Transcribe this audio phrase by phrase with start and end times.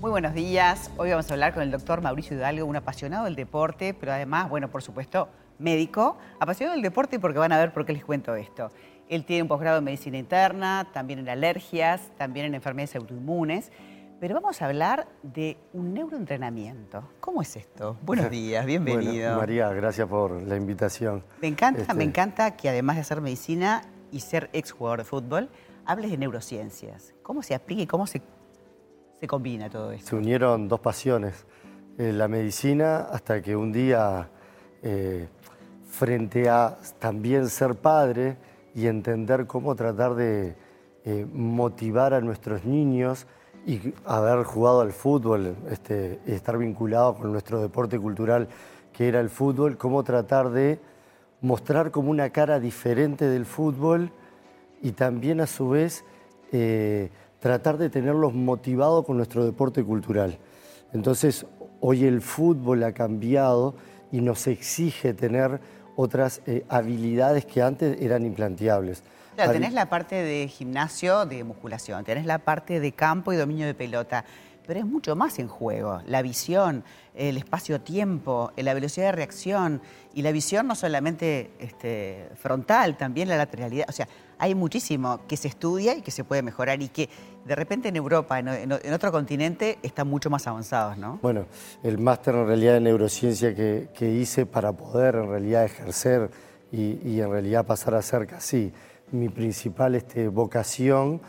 [0.00, 0.90] Muy buenos días.
[0.96, 4.48] Hoy vamos a hablar con el doctor Mauricio Hidalgo, un apasionado del deporte, pero además,
[4.48, 5.28] bueno, por supuesto,
[5.58, 6.16] médico.
[6.38, 8.70] Apasionado del deporte porque van a ver por qué les cuento esto.
[9.10, 13.72] Él tiene un posgrado en medicina interna, también en alergias, también en enfermedades autoinmunes.
[14.20, 17.04] Pero vamos a hablar de un neuroentrenamiento.
[17.20, 17.98] ¿Cómo es esto?
[18.00, 19.12] Buenos días, bienvenido.
[19.12, 21.22] Bueno, María, gracias por la invitación.
[21.42, 25.50] Me encanta, Este, me encanta que además de hacer medicina y ser exjugador de fútbol,
[25.84, 27.12] hables de neurociencias.
[27.22, 28.22] ¿Cómo se aplica y cómo se,
[29.20, 30.08] se combina todo esto?
[30.08, 31.44] Se unieron dos pasiones,
[31.98, 34.30] eh, la medicina hasta que un día,
[34.82, 35.28] eh,
[35.90, 38.38] frente a también ser padre
[38.74, 40.56] y entender cómo tratar de
[41.04, 43.26] eh, motivar a nuestros niños
[43.66, 48.48] y haber jugado al fútbol, este, estar vinculado con nuestro deporte cultural
[48.94, 50.80] que era el fútbol, cómo tratar de
[51.42, 54.12] mostrar como una cara diferente del fútbol
[54.80, 56.04] y también a su vez
[57.40, 60.38] tratar de tenerlos motivados con nuestro deporte cultural.
[60.92, 61.46] Entonces,
[61.80, 63.74] hoy el fútbol ha cambiado
[64.12, 65.60] y nos exige tener
[65.96, 69.02] otras eh, habilidades que antes eran implanteables.
[69.34, 73.66] Claro, tenés la parte de gimnasio, de musculación, tenés la parte de campo y dominio
[73.66, 74.24] de pelota,
[74.70, 76.00] pero es mucho más en juego.
[76.06, 76.84] La visión,
[77.16, 79.80] el espacio-tiempo, la velocidad de reacción
[80.14, 83.86] y la visión no solamente este, frontal, también la lateralidad.
[83.88, 84.06] O sea,
[84.38, 87.08] hay muchísimo que se estudia y que se puede mejorar y que
[87.44, 91.18] de repente en Europa, en, en- en otro continente, están mucho más avanzados, ¿no?
[91.20, 91.46] Bueno,
[91.82, 96.30] el máster en realidad de neurociencia que, que hice para poder en realidad ejercer
[96.70, 98.72] y, y en realidad pasar a ser casi
[99.10, 101.20] mi principal este, vocación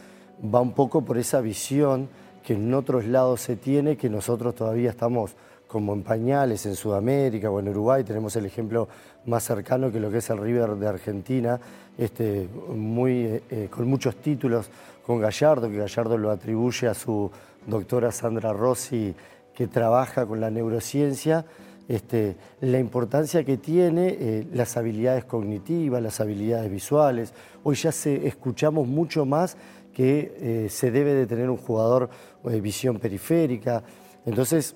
[0.43, 2.07] va un poco por esa visión
[2.43, 5.35] que en otros lados se tiene, que nosotros todavía estamos
[5.67, 8.89] como en pañales en Sudamérica o en Uruguay, tenemos el ejemplo
[9.25, 11.59] más cercano que lo que es el River de Argentina,
[11.97, 14.69] este, muy, eh, eh, con muchos títulos
[15.05, 17.31] con Gallardo, que Gallardo lo atribuye a su
[17.65, 19.15] doctora Sandra Rossi,
[19.55, 21.45] que trabaja con la neurociencia,
[21.87, 27.33] este, la importancia que tiene eh, las habilidades cognitivas, las habilidades visuales.
[27.63, 29.57] Hoy ya se, escuchamos mucho más
[29.93, 32.09] que eh, se debe de tener un jugador
[32.45, 33.83] eh, visión periférica.
[34.25, 34.75] Entonces,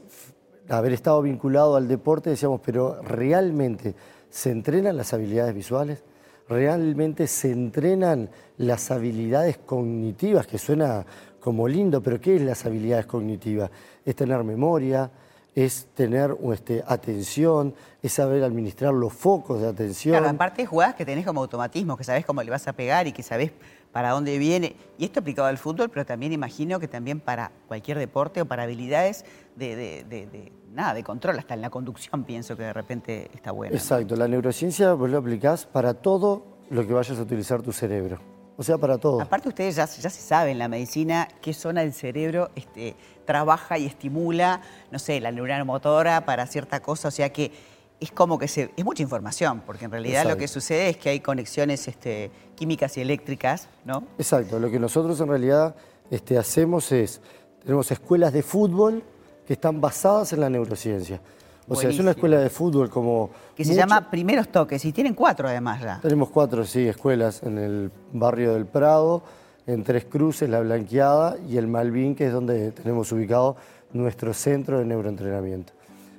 [0.70, 3.96] haber estado vinculado al deporte, decíamos, pero ¿realmente
[4.30, 6.04] se entrenan las habilidades visuales?
[6.48, 10.46] ¿Realmente se entrenan las habilidades cognitivas?
[10.46, 11.06] Que suena
[11.40, 13.72] como lindo, pero ¿qué es las habilidades cognitivas?
[14.04, 15.10] Es tener memoria,
[15.56, 17.74] es tener este, atención,
[18.04, 20.14] es saber administrar los focos de atención.
[20.18, 23.08] Claro, aparte de jugadas que tenés como automatismo, que sabés cómo le vas a pegar
[23.08, 23.52] y que sabés
[23.94, 24.76] para dónde viene.
[24.98, 28.64] Y esto aplicado al fútbol, pero también imagino que también para cualquier deporte o para
[28.64, 29.24] habilidades
[29.56, 33.30] de, de- de- de- nada, de control, hasta en la conducción pienso que de repente
[33.34, 33.72] está bueno.
[33.72, 33.78] ¿no?
[33.78, 38.20] Exacto, la neurociencia vos lo aplicás para todo lo que vayas a utilizar tu cerebro.
[38.58, 39.22] O sea, para todo.
[39.22, 42.96] Aparte ustedes ya, ya se sabe en la medicina qué zona del cerebro este,
[43.26, 44.62] trabaja y estimula,
[44.92, 47.52] no sé, la neurona motora para cierta cosa, o sea que
[48.00, 51.10] es como que se, es mucha información, porque en realidad lo que sucede es que
[51.10, 54.04] hay conexiones este, químicas y eléctricas, ¿no?
[54.18, 55.76] Exacto, lo que nosotros en realidad
[56.12, 57.22] este, hacemos es,
[57.62, 59.04] tenemos escuelas de fútbol
[59.48, 61.22] que están basadas en la neurociencia.
[61.68, 63.32] O sea, es una escuela de fútbol como...
[63.56, 66.00] que se mucho- llama Primeros Toques, y tienen cuatro además ya.
[66.02, 69.24] Tenemos cuatro, sí, escuelas en el barrio del Prado,
[69.66, 73.56] en Tres Cruces, La Blanqueada y el Malvin, que es donde tenemos ubicado
[73.94, 75.74] nuestro centro de neuroentrenamiento.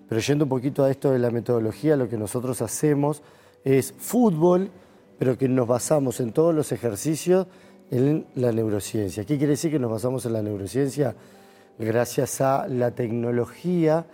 [0.09, 3.23] Pero yendo un poquito a esto de la metodología, lo que nosotros hacemos
[3.65, 4.71] es fútbol,
[5.19, 7.47] pero que nos basamos en todos los ejercicios
[7.91, 9.25] en la neurociencia.
[9.25, 11.15] ¿Qué quiere decir que nos basamos en la neurociencia?
[11.79, 14.07] Gracias a la tecnología,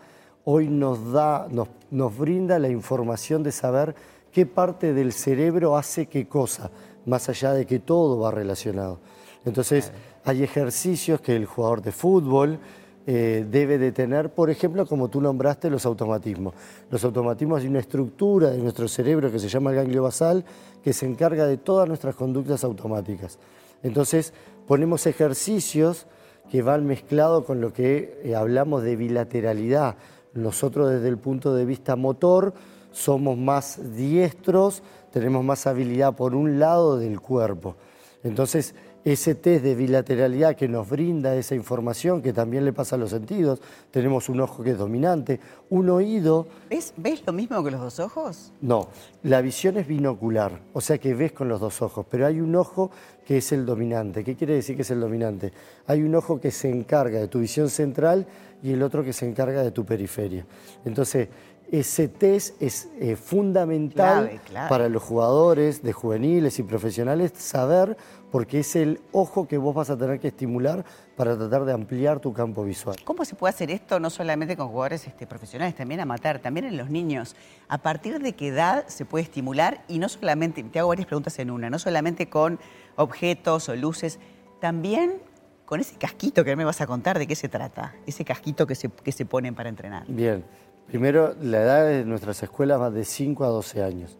[0.44, 3.94] hoy nos da, nos, nos brinda la información de saber
[4.32, 6.70] qué parte del cerebro hace qué cosa,
[7.06, 8.98] más allá de que todo va relacionado.
[9.44, 9.92] Entonces,
[10.24, 12.58] hay ejercicios que el jugador de fútbol
[13.04, 16.54] eh, debe de tener, por ejemplo, como tú nombraste, los automatismos.
[16.88, 20.44] Los automatismos hay una estructura de nuestro cerebro que se llama el ganglio basal,
[20.84, 23.38] que se encarga de todas nuestras conductas automáticas.
[23.82, 24.32] Entonces,
[24.68, 26.06] ponemos ejercicios
[26.50, 29.96] que van mezclados con lo que eh, hablamos de bilateralidad.
[30.34, 32.54] Nosotros desde el punto de vista motor
[32.90, 37.76] somos más diestros, tenemos más habilidad por un lado del cuerpo.
[38.22, 42.98] Entonces, ese test de bilateralidad que nos brinda esa información, que también le pasa a
[42.98, 43.60] los sentidos,
[43.90, 45.40] tenemos un ojo que es dominante,
[45.70, 48.52] un oído ¿Ves, ¿Ves lo mismo que los dos ojos?
[48.60, 48.88] no,
[49.22, 52.54] la visión es binocular, o sea que ves con los dos ojos, pero hay un
[52.54, 52.90] ojo
[53.26, 54.24] que es el dominante.
[54.24, 55.52] ¿Qué quiere decir que es el dominante?
[55.86, 58.26] Hay un ojo que se encarga de tu visión central
[58.62, 60.44] y el otro que se encarga de tu periferia.
[60.84, 61.28] Entonces,
[61.72, 67.96] ese test es eh, fundamental para los jugadores de juveniles y profesionales saber
[68.30, 70.84] porque es el ojo que vos vas a tener que estimular
[71.16, 72.96] para tratar de ampliar tu campo visual.
[73.04, 76.66] ¿Cómo se puede hacer esto no solamente con jugadores este, profesionales, también a matar, también
[76.66, 77.36] en los niños?
[77.68, 79.82] ¿A partir de qué edad se puede estimular?
[79.88, 82.60] Y no solamente, te hago varias preguntas en una, no solamente con
[82.96, 84.18] objetos o luces,
[84.60, 85.22] también
[85.64, 87.94] con ese casquito que me vas a contar, ¿de qué se trata?
[88.06, 90.04] Ese casquito que se, que se ponen para entrenar.
[90.06, 90.44] Bien,
[90.86, 94.18] primero la edad de nuestras escuelas va de 5 a 12 años.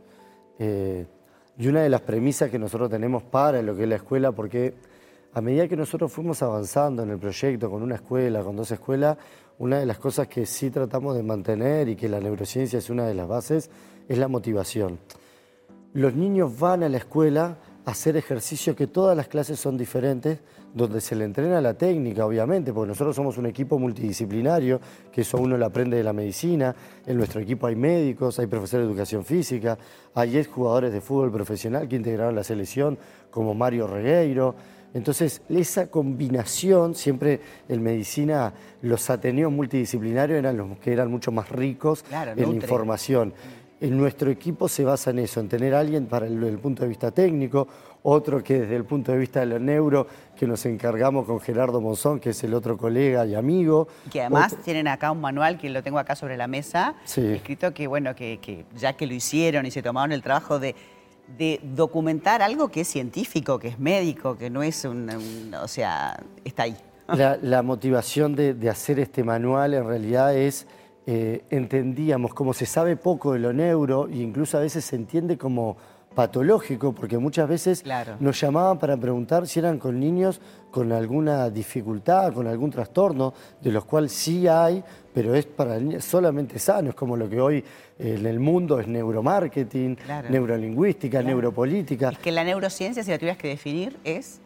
[0.58, 1.06] Eh,
[1.58, 4.74] y una de las premisas que nosotros tenemos para lo que es la escuela, porque
[5.34, 9.16] a medida que nosotros fuimos avanzando en el proyecto con una escuela, con dos escuelas,
[9.58, 13.06] una de las cosas que sí tratamos de mantener y que la neurociencia es una
[13.06, 13.70] de las bases,
[14.08, 14.98] es la motivación.
[15.94, 20.38] Los niños van a la escuela hacer ejercicio que todas las clases son diferentes,
[20.74, 24.80] donde se le entrena la técnica, obviamente, porque nosotros somos un equipo multidisciplinario,
[25.10, 26.74] que eso uno lo aprende de la medicina,
[27.04, 29.76] en nuestro equipo hay médicos, hay profesores de educación física,
[30.14, 32.98] hay jugadores de fútbol profesional que integraron la selección,
[33.30, 34.54] como Mario Regueiro.
[34.94, 38.52] Entonces, esa combinación, siempre en medicina
[38.82, 42.04] los ateneos multidisciplinarios eran los que eran mucho más ricos
[42.36, 43.32] en información.
[43.82, 47.10] En nuestro equipo se basa en eso, en tener alguien para el, punto de vista
[47.10, 47.66] técnico,
[48.04, 50.06] otro que desde el punto de vista de lo neuro,
[50.38, 53.88] que nos encargamos con Gerardo Monzón, que es el otro colega y amigo.
[54.12, 57.88] Que además tienen acá un manual, que lo tengo acá sobre la mesa, escrito que,
[57.88, 60.76] bueno, que, ya que lo hicieron y se tomaron el trabajo de,
[61.74, 66.62] documentar algo que es científico, que es médico, que no es un, o sea, está
[66.62, 66.76] ahí.
[67.08, 70.68] La, motivación de hacer este manual en realidad es
[71.06, 75.36] eh, entendíamos, como se sabe poco de lo neuro, e incluso a veces se entiende
[75.36, 75.76] como
[76.14, 77.84] patológico, porque muchas veces
[78.20, 80.40] nos llamaban para preguntar si eran con niños
[80.70, 84.82] con alguna dificultad, con algún trastorno, de los cuales sí hay,
[85.12, 87.58] pero es para solamente sano, es como lo que hoy
[87.98, 89.98] eh, en el mundo es neuromarketing,
[90.30, 92.10] neurolingüística, neuropolítica.
[92.10, 94.40] Es que la neurociencia, si la tuvieras que definir, es...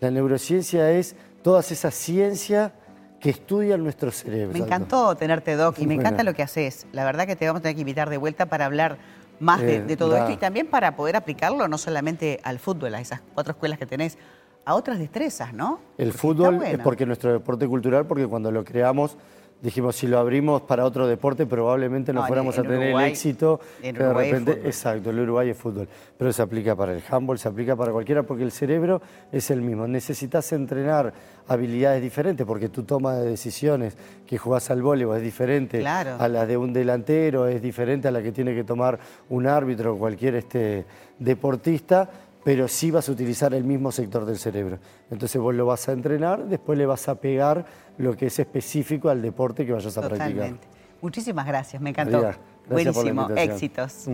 [0.00, 2.74] La neurociencia es toda esa ciencia
[3.20, 4.52] que estudian nuestro cerebro.
[4.52, 6.86] Me encantó tenerte, Doc, y me encanta lo que haces.
[6.92, 8.98] La verdad que te vamos a tener que invitar de vuelta para hablar
[9.40, 13.00] más de, eh, todo esto y también para poder aplicarlo no solamente al fútbol, a
[13.00, 14.16] esas cuatro escuelas que tenés,
[14.64, 15.80] a otras destrezas, ¿no?
[15.96, 19.16] El fútbol es porque nuestro deporte cultural, porque cuando lo creamos
[19.62, 23.94] dijimos, si lo abrimos para otro deporte, probablemente no, fuéramos a tener el éxito en
[23.94, 24.52] de repente.
[24.64, 25.88] Exacto, el Uruguay es fútbol.
[26.16, 29.00] Pero se aplica para el handball, se aplica para cualquiera, porque el cerebro
[29.32, 29.86] es el mismo.
[29.86, 31.12] Necesitas entrenar
[31.48, 36.46] habilidades diferentes, porque tu toma de decisiones que jugás al voleibol es diferente a la
[36.46, 38.98] de un delantero, es diferente a la que tiene que tomar
[39.30, 40.84] un árbitro o cualquier este,
[41.18, 42.08] deportista
[42.46, 44.78] pero sí vas a utilizar el mismo sector del cerebro.
[45.10, 47.66] Entonces vos lo vas a entrenar, después le vas a pegar
[47.98, 50.52] lo que es específico al deporte que vayas a practicar.
[51.00, 52.30] Muchísimas gracias, me encantó.
[52.70, 54.06] Buenísimo, éxitos.